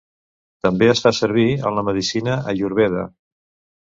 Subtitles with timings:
[0.67, 3.07] També es fa servir en la medicina Ayurveda.